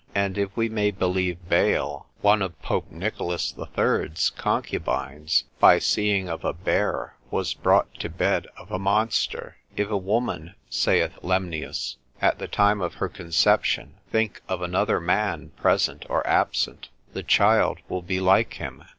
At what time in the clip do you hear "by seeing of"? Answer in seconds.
5.59-6.43